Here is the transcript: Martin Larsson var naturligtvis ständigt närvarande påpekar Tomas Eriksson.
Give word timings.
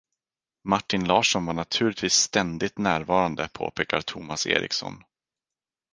Martin 0.63 1.05
Larsson 1.05 1.45
var 1.45 1.53
naturligtvis 1.53 2.13
ständigt 2.13 2.77
närvarande 2.77 3.49
påpekar 3.53 4.01
Tomas 4.01 4.47
Eriksson. 4.47 5.03